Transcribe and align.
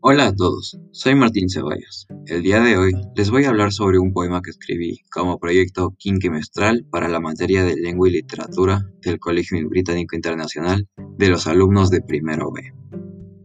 Hola 0.00 0.28
a 0.28 0.32
todos, 0.32 0.78
soy 0.92 1.16
Martín 1.16 1.48
Ceballos. 1.50 2.06
El 2.26 2.42
día 2.42 2.60
de 2.60 2.76
hoy 2.76 2.92
les 3.16 3.30
voy 3.32 3.44
a 3.44 3.48
hablar 3.48 3.72
sobre 3.72 3.98
un 3.98 4.12
poema 4.12 4.40
que 4.40 4.50
escribí 4.50 5.00
como 5.10 5.40
proyecto 5.40 5.92
quinquemestral 5.98 6.86
para 6.88 7.08
la 7.08 7.18
materia 7.18 7.64
de 7.64 7.74
lengua 7.74 8.08
y 8.08 8.12
literatura 8.12 8.88
del 9.02 9.18
Colegio 9.18 9.58
Británico 9.68 10.14
Internacional 10.14 10.88
de 11.16 11.28
los 11.28 11.48
alumnos 11.48 11.90
de 11.90 12.00
primero 12.00 12.52
B. 12.52 12.72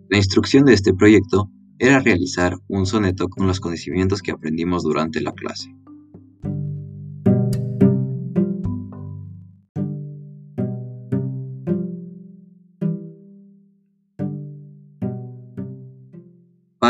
La 0.10 0.18
instrucción 0.18 0.66
de 0.66 0.74
este 0.74 0.94
proyecto 0.94 1.50
era 1.80 2.00
realizar 2.02 2.56
un 2.68 2.86
soneto 2.86 3.30
con 3.30 3.48
los 3.48 3.60
conocimientos 3.60 4.22
que 4.22 4.32
aprendimos 4.32 4.84
durante 4.84 5.22
la 5.22 5.32
clase. 5.32 5.74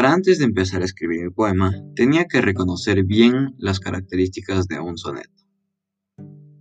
Para 0.03 0.15
antes 0.15 0.39
de 0.39 0.43
empezar 0.43 0.81
a 0.81 0.85
escribir 0.85 1.23
mi 1.23 1.29
poema, 1.29 1.71
tenía 1.95 2.25
que 2.25 2.41
reconocer 2.41 3.05
bien 3.05 3.55
las 3.57 3.79
características 3.79 4.67
de 4.67 4.77
un 4.77 4.97
soneto. 4.97 5.47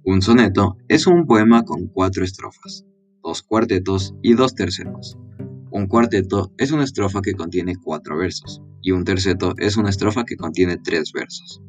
Un 0.04 0.22
soneto 0.22 0.76
es 0.86 1.08
un 1.08 1.26
poema 1.26 1.64
con 1.64 1.88
cuatro 1.88 2.22
estrofas, 2.22 2.84
dos 3.20 3.42
cuartetos 3.42 4.14
y 4.22 4.34
dos 4.34 4.54
tercetos. 4.54 5.18
Un 5.72 5.88
cuarteto 5.88 6.52
es 6.56 6.70
una 6.70 6.84
estrofa 6.84 7.20
que 7.20 7.32
contiene 7.32 7.74
cuatro 7.74 8.16
versos, 8.16 8.62
y 8.80 8.92
un 8.92 9.02
terceto 9.02 9.54
es 9.58 9.76
una 9.76 9.90
estrofa 9.90 10.22
que 10.22 10.36
contiene 10.36 10.76
tres 10.76 11.10
versos. 11.12 11.60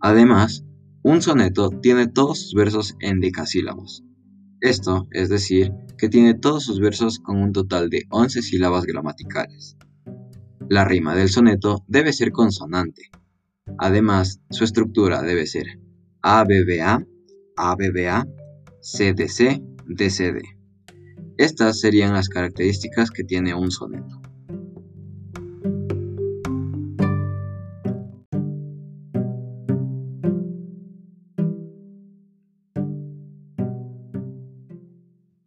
Además, 0.00 0.64
un 1.02 1.20
soneto 1.20 1.70
tiene 1.82 2.06
todos 2.06 2.42
sus 2.42 2.54
versos 2.54 2.94
en 3.00 3.18
decasílabos. 3.18 4.04
Esto 4.60 5.08
es 5.10 5.30
decir, 5.30 5.72
que 5.98 6.08
tiene 6.08 6.34
todos 6.34 6.62
sus 6.62 6.78
versos 6.78 7.18
con 7.18 7.38
un 7.42 7.52
total 7.52 7.90
de 7.90 8.04
11 8.10 8.40
sílabas 8.40 8.84
gramaticales. 8.84 9.76
La 10.68 10.84
rima 10.84 11.14
del 11.14 11.28
soneto 11.28 11.84
debe 11.86 12.12
ser 12.12 12.32
consonante. 12.32 13.10
Además, 13.78 14.40
su 14.50 14.64
estructura 14.64 15.22
debe 15.22 15.46
ser 15.46 15.78
ABBA, 16.22 17.06
ABBA, 17.56 18.26
CDC, 18.80 19.62
DCD. 19.86 20.42
Estas 21.36 21.78
serían 21.78 22.14
las 22.14 22.28
características 22.28 23.12
que 23.12 23.22
tiene 23.22 23.54
un 23.54 23.70
soneto. 23.70 24.20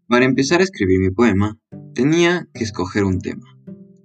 Para 0.07 0.25
empezar 0.25 0.61
a 0.61 0.63
escribir 0.63 0.99
mi 0.99 1.11
poema, 1.11 1.57
tenía 1.93 2.47
que 2.53 2.63
escoger 2.63 3.03
un 3.03 3.19
tema. 3.19 3.58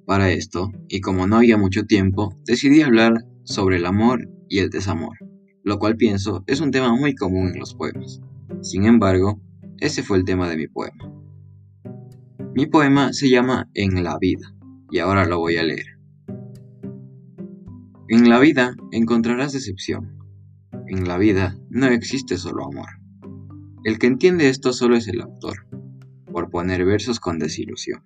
Para 0.07 0.31
esto, 0.31 0.71
y 0.89 1.01
como 1.01 1.27
no 1.27 1.37
había 1.37 1.57
mucho 1.57 1.85
tiempo, 1.85 2.37
decidí 2.45 2.83
hablar 2.83 3.25
sobre 3.45 3.77
el 3.77 3.87
amor 3.87 4.29
y 4.49 4.59
el 4.59 4.69
desamor, 4.69 5.17
lo 5.63 5.79
cual 5.79 5.97
pienso 5.97 6.45
es 6.47 6.61
un 6.61 6.71
tema 6.71 6.95
muy 6.95 7.15
común 7.15 7.49
en 7.49 7.59
los 7.59 7.75
poemas. 7.75 8.21
Sin 8.61 8.85
embargo, 8.85 9.41
ese 9.79 10.03
fue 10.03 10.19
el 10.19 10.25
tema 10.25 10.49
de 10.49 10.57
mi 10.57 10.67
poema. 10.67 11.11
Mi 12.55 12.67
poema 12.67 13.13
se 13.13 13.31
llama 13.31 13.69
En 13.73 14.05
la 14.05 14.19
vida, 14.19 14.55
y 14.91 14.99
ahora 14.99 15.27
lo 15.27 15.39
voy 15.39 15.57
a 15.57 15.63
leer. 15.63 15.87
En 18.09 18.29
la 18.29 18.39
vida 18.39 18.77
encontrarás 18.93 19.55
decepción. 19.55 20.19
En 20.87 21.09
la 21.09 21.17
vida 21.17 21.57
no 21.71 21.87
existe 21.87 22.37
solo 22.37 22.67
amor. 22.67 22.89
El 23.85 23.99
que 23.99 24.07
entiende 24.07 24.51
esto 24.51 24.75
solo 24.75 24.97
es 24.97 25.09
el 25.09 25.23
autor, 25.23 25.67
por 26.31 26.51
poner 26.51 26.85
versos 26.85 27.21
con 27.21 27.39
desilusión. 27.39 28.03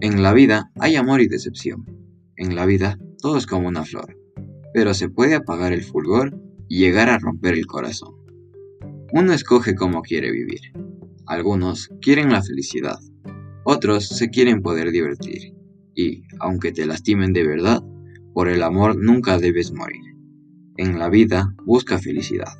En 0.00 0.22
la 0.22 0.32
vida 0.32 0.70
hay 0.78 0.96
amor 0.96 1.20
y 1.20 1.28
decepción. 1.28 1.84
En 2.36 2.54
la 2.54 2.66
vida 2.66 2.98
todo 3.20 3.36
es 3.36 3.46
como 3.46 3.68
una 3.68 3.84
flor, 3.84 4.16
pero 4.72 4.94
se 4.94 5.08
puede 5.08 5.34
apagar 5.34 5.72
el 5.72 5.82
fulgor 5.82 6.38
y 6.68 6.78
llegar 6.78 7.08
a 7.08 7.18
romper 7.18 7.54
el 7.54 7.66
corazón. 7.66 8.14
Uno 9.12 9.32
escoge 9.32 9.74
cómo 9.74 10.02
quiere 10.02 10.30
vivir. 10.30 10.60
Algunos 11.26 11.88
quieren 12.00 12.30
la 12.30 12.42
felicidad, 12.42 12.98
otros 13.64 14.08
se 14.08 14.30
quieren 14.30 14.62
poder 14.62 14.92
divertir. 14.92 15.54
Y, 15.94 16.22
aunque 16.38 16.70
te 16.70 16.86
lastimen 16.86 17.32
de 17.32 17.46
verdad, 17.46 17.82
por 18.34 18.48
el 18.48 18.62
amor 18.62 18.96
nunca 18.96 19.38
debes 19.38 19.72
morir. 19.72 20.14
En 20.76 20.98
la 20.98 21.08
vida 21.08 21.54
busca 21.64 21.98
felicidad. 21.98 22.52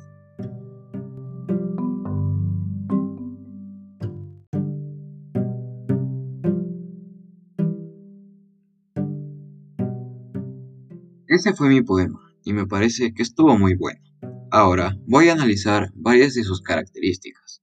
Ese 11.29 11.53
fue 11.53 11.69
mi 11.69 11.83
poema, 11.83 12.19
y 12.43 12.53
me 12.53 12.65
parece 12.65 13.13
que 13.13 13.21
estuvo 13.21 13.55
muy 13.55 13.75
bueno. 13.75 14.01
Ahora 14.49 14.97
voy 15.05 15.29
a 15.29 15.33
analizar 15.33 15.91
varias 15.93 16.33
de 16.33 16.43
sus 16.43 16.63
características. 16.63 17.61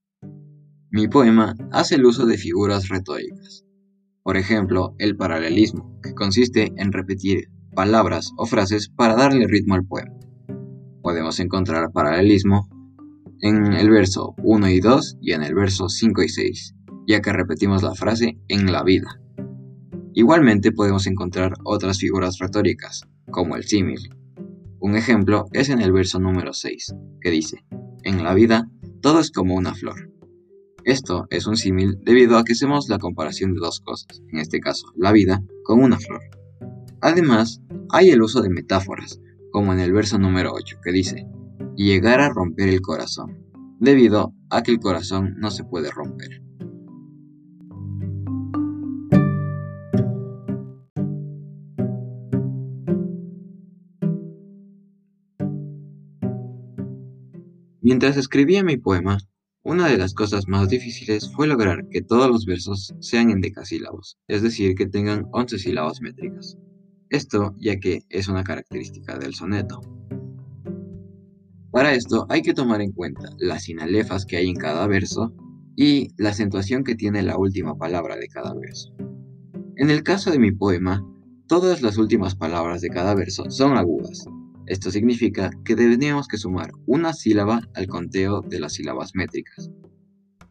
Mi 0.88 1.09
poema 1.09 1.56
hace 1.72 1.97
el 1.97 2.06
uso 2.06 2.26
de 2.26 2.38
figuras 2.38 2.88
retóricas. 2.88 3.65
Por 4.22 4.37
ejemplo, 4.37 4.94
el 4.99 5.16
paralelismo, 5.16 5.99
que 6.00 6.15
consiste 6.15 6.72
en 6.76 6.93
repetir 6.93 7.50
palabras 7.75 8.31
o 8.37 8.47
frases 8.47 8.88
para 8.88 9.16
darle 9.16 9.49
ritmo 9.49 9.75
al 9.75 9.84
poema. 9.84 10.15
Podemos 11.03 11.41
encontrar 11.41 11.91
paralelismo 11.91 12.69
en 13.41 13.72
el 13.72 13.91
verso 13.91 14.37
1 14.44 14.69
y 14.71 14.78
2 14.78 15.19
y 15.21 15.32
en 15.32 15.43
el 15.43 15.56
verso 15.56 15.88
5 15.88 16.22
y 16.22 16.28
6, 16.28 16.76
ya 17.09 17.21
que 17.21 17.32
repetimos 17.32 17.82
la 17.82 17.97
frase 17.97 18.38
en 18.47 18.71
la 18.71 18.84
vida. 18.84 19.21
Igualmente 20.15 20.71
podemos 20.71 21.09
encontrar 21.09 21.55
otras 21.65 21.99
figuras 21.99 22.38
retóricas, 22.38 23.03
como 23.31 23.56
el 23.56 23.64
símil. 23.64 24.14
Un 24.78 24.97
ejemplo 24.97 25.47
es 25.53 25.69
en 25.69 25.81
el 25.81 25.92
verso 25.92 26.19
número 26.19 26.53
6, 26.53 26.94
que 27.20 27.31
dice, 27.31 27.64
en 28.03 28.22
la 28.22 28.34
vida 28.34 28.69
todo 29.00 29.20
es 29.20 29.31
como 29.31 29.54
una 29.54 29.75
flor. 29.75 30.10
Esto 30.84 31.26
es 31.31 31.47
un 31.47 31.56
símil 31.56 31.98
debido 32.03 32.38
a 32.38 32.44
que 32.44 32.53
hacemos 32.53 32.88
la 32.88 32.98
comparación 32.98 33.54
de 33.54 33.60
dos 33.60 33.81
cosas, 33.81 34.22
en 34.32 34.38
este 34.38 34.60
caso 34.60 34.87
la 34.97 35.12
vida, 35.12 35.42
con 35.64 35.82
una 35.82 35.98
flor. 35.98 36.20
Además, 37.00 37.60
hay 37.91 38.10
el 38.10 38.22
uso 38.22 38.41
de 38.41 38.50
metáforas, 38.50 39.20
como 39.50 39.72
en 39.72 39.81
el 39.81 39.93
verso 39.93 40.19
número 40.19 40.53
8, 40.53 40.78
que 40.82 40.93
dice, 40.93 41.26
llegar 41.76 42.20
a 42.20 42.28
romper 42.28 42.69
el 42.69 42.81
corazón, 42.81 43.44
debido 43.81 44.32
a 44.50 44.62
que 44.62 44.70
el 44.70 44.78
corazón 44.78 45.34
no 45.38 45.50
se 45.50 45.64
puede 45.64 45.91
romper. 45.91 46.46
Mientras 57.87 58.17
escribía 58.17 58.65
mi 58.65 58.79
poema, 58.79 59.19
una 59.63 59.87
de 59.87 59.97
las 59.97 60.13
cosas 60.13 60.49
más 60.49 60.69
difíciles 60.69 61.31
fue 61.33 61.47
lograr 61.47 61.87
que 61.89 62.03
todos 62.03 62.29
los 62.29 62.45
versos 62.45 62.93
sean 62.99 63.31
en 63.31 63.41
decasílabos, 63.41 64.19
es 64.27 64.43
decir, 64.43 64.75
que 64.75 64.87
tengan 64.87 65.29
11 65.31 65.57
sílabas 65.61 66.01
métricas. 66.01 66.59
Esto 67.11 67.55
ya 67.61 67.79
que 67.79 68.01
es 68.09 68.27
una 68.27 68.43
característica 68.43 69.17
del 69.17 69.35
soneto. 69.35 69.81
Para 71.71 71.95
esto 71.95 72.27
hay 72.29 72.43
que 72.43 72.55
tomar 72.55 72.81
en 72.81 72.91
cuenta 72.91 73.31
las 73.39 73.63
sinalefas 73.63 74.27
que 74.27 74.39
hay 74.39 74.49
en 74.49 74.57
cada 74.57 74.89
verso 74.89 75.33
y 75.77 76.09
la 76.21 76.31
acentuación 76.31 76.83
que 76.83 76.97
tiene 76.97 77.23
la 77.23 77.39
última 77.39 77.77
palabra 77.79 78.17
de 78.17 78.27
cada 78.27 78.53
verso. 78.53 78.97
En 79.77 79.91
el 79.91 80.03
caso 80.03 80.33
de 80.33 80.41
mi 80.41 80.51
poema, 80.51 81.07
todas 81.47 81.83
las 81.83 81.99
últimas 81.99 82.35
palabras 82.35 82.81
de 82.81 82.89
cada 82.89 83.15
verso 83.15 83.49
son 83.49 83.77
agudas, 83.77 84.27
esto 84.66 84.91
significa 84.91 85.50
que 85.65 85.77
tendríamos 85.77 86.28
que 86.28 86.38
sumar 86.38 86.72
una 86.87 87.12
sílaba 87.12 87.62
al 87.75 87.87
conteo 87.87 88.43
de 88.43 88.60
las 88.60 88.75
sílabas 88.75 89.15
métricas. 89.15 89.71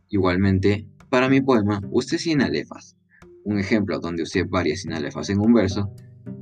Igualmente, 0.10 0.88
para 1.10 1.30
mi 1.30 1.42
poema 1.42 1.82
usé 1.92 2.18
sinalefas. 2.18 2.96
Un 3.44 3.60
ejemplo 3.60 4.00
donde 4.00 4.24
usé 4.24 4.44
varias 4.44 4.82
sinalefas 4.82 5.30
en 5.30 5.40
un 5.40 5.54
verso 5.54 5.92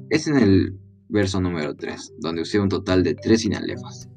es 0.10 0.28
en 0.28 0.38
el 0.38 0.80
verso 1.10 1.42
número 1.42 1.76
3, 1.76 2.14
donde 2.20 2.44
usé 2.44 2.60
un 2.60 2.70
total 2.70 3.04
de 3.04 3.16
3 3.16 3.42
sinalefas. 3.42 4.10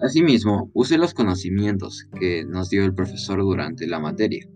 Asimismo, 0.00 0.70
usé 0.74 0.98
los 0.98 1.14
conocimientos 1.14 2.08
que 2.18 2.44
nos 2.44 2.70
dio 2.70 2.84
el 2.84 2.94
profesor 2.94 3.38
durante 3.38 3.86
la 3.86 4.00
materia, 4.00 4.48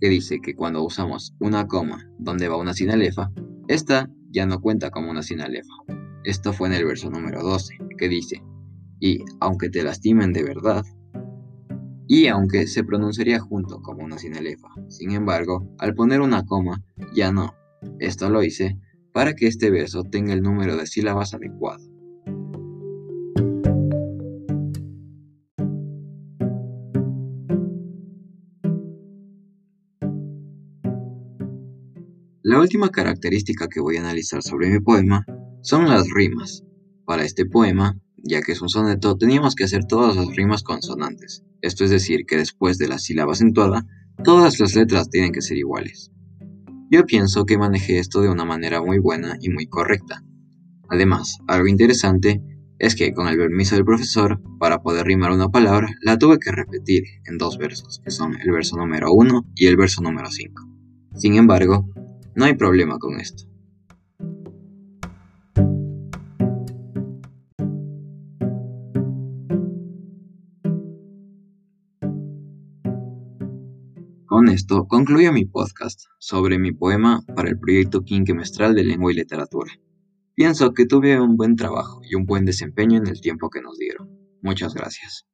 que 0.00 0.08
dice 0.08 0.38
que 0.40 0.54
cuando 0.54 0.84
usamos 0.84 1.34
una 1.40 1.66
coma 1.66 2.08
donde 2.18 2.48
va 2.48 2.56
una 2.56 2.72
sinalefa, 2.72 3.32
esta 3.68 4.10
ya 4.30 4.46
no 4.46 4.60
cuenta 4.60 4.90
como 4.90 5.10
una 5.10 5.22
sinalefa, 5.22 5.74
esto 6.26 6.52
fue 6.52 6.66
en 6.66 6.74
el 6.74 6.84
verso 6.84 7.08
número 7.08 7.40
12, 7.40 7.78
que 7.96 8.08
dice, 8.08 8.42
y 8.98 9.24
aunque 9.38 9.70
te 9.70 9.84
lastimen 9.84 10.32
de 10.32 10.42
verdad, 10.42 10.84
y 12.08 12.26
aunque 12.26 12.66
se 12.66 12.82
pronunciaría 12.82 13.38
junto 13.38 13.80
como 13.80 14.04
una 14.04 14.18
sinalefa. 14.18 14.66
Sin 14.88 15.12
embargo, 15.12 15.72
al 15.78 15.94
poner 15.94 16.20
una 16.20 16.44
coma, 16.44 16.82
ya 17.14 17.30
no. 17.30 17.54
Esto 18.00 18.28
lo 18.28 18.42
hice 18.42 18.76
para 19.12 19.34
que 19.34 19.46
este 19.46 19.70
verso 19.70 20.02
tenga 20.02 20.32
el 20.32 20.42
número 20.42 20.76
de 20.76 20.86
sílabas 20.86 21.32
adecuado. 21.32 21.84
La 32.42 32.60
última 32.60 32.90
característica 32.90 33.68
que 33.68 33.80
voy 33.80 33.96
a 33.96 34.00
analizar 34.00 34.42
sobre 34.42 34.70
mi 34.70 34.80
poema 34.80 35.24
son 35.66 35.88
las 35.88 36.08
rimas. 36.10 36.62
Para 37.06 37.24
este 37.24 37.44
poema, 37.44 37.98
ya 38.18 38.40
que 38.40 38.52
es 38.52 38.62
un 38.62 38.68
soneto, 38.68 39.18
teníamos 39.18 39.56
que 39.56 39.64
hacer 39.64 39.84
todas 39.84 40.14
las 40.14 40.28
rimas 40.36 40.62
consonantes. 40.62 41.42
Esto 41.60 41.82
es 41.82 41.90
decir, 41.90 42.24
que 42.24 42.36
después 42.36 42.78
de 42.78 42.86
la 42.86 43.00
sílaba 43.00 43.32
acentuada, 43.32 43.84
todas 44.22 44.60
las 44.60 44.76
letras 44.76 45.10
tienen 45.10 45.32
que 45.32 45.42
ser 45.42 45.56
iguales. 45.56 46.12
Yo 46.88 47.04
pienso 47.04 47.46
que 47.46 47.58
manejé 47.58 47.98
esto 47.98 48.20
de 48.22 48.28
una 48.28 48.44
manera 48.44 48.80
muy 48.80 49.00
buena 49.00 49.38
y 49.40 49.50
muy 49.50 49.66
correcta. 49.66 50.22
Además, 50.88 51.38
algo 51.48 51.66
interesante 51.66 52.40
es 52.78 52.94
que 52.94 53.12
con 53.12 53.26
el 53.26 53.36
permiso 53.36 53.74
del 53.74 53.84
profesor, 53.84 54.40
para 54.60 54.82
poder 54.82 55.04
rimar 55.04 55.32
una 55.32 55.48
palabra, 55.48 55.88
la 56.00 56.16
tuve 56.16 56.38
que 56.38 56.52
repetir 56.52 57.02
en 57.24 57.38
dos 57.38 57.58
versos, 57.58 58.00
que 58.04 58.12
son 58.12 58.40
el 58.40 58.52
verso 58.52 58.76
número 58.76 59.12
1 59.12 59.46
y 59.56 59.66
el 59.66 59.76
verso 59.76 60.00
número 60.00 60.30
5. 60.30 60.62
Sin 61.16 61.34
embargo, 61.34 61.90
no 62.36 62.44
hay 62.44 62.54
problema 62.54 63.00
con 63.00 63.18
esto. 63.18 63.55
Con 74.36 74.50
esto 74.50 74.86
concluyo 74.86 75.32
mi 75.32 75.46
podcast 75.46 75.98
sobre 76.18 76.58
mi 76.58 76.70
poema 76.70 77.22
para 77.34 77.48
el 77.48 77.58
proyecto 77.58 78.02
quinquemestral 78.04 78.74
de 78.74 78.84
lengua 78.84 79.10
y 79.10 79.14
literatura. 79.14 79.72
Pienso 80.34 80.74
que 80.74 80.84
tuve 80.84 81.18
un 81.18 81.38
buen 81.38 81.56
trabajo 81.56 82.02
y 82.04 82.16
un 82.16 82.26
buen 82.26 82.44
desempeño 82.44 82.98
en 82.98 83.06
el 83.06 83.22
tiempo 83.22 83.48
que 83.48 83.62
nos 83.62 83.78
dieron. 83.78 84.10
Muchas 84.42 84.74
gracias. 84.74 85.24